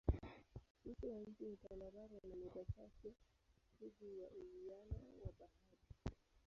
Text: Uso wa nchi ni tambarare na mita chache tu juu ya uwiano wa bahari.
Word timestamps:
Uso 0.85 1.07
wa 1.11 1.19
nchi 1.23 1.45
ni 1.45 1.57
tambarare 1.57 2.19
na 2.25 2.35
mita 2.35 2.65
chache 2.65 3.13
tu 3.79 3.91
juu 3.99 4.17
ya 4.17 4.27
uwiano 4.27 4.99
wa 5.23 5.31
bahari. 5.39 6.17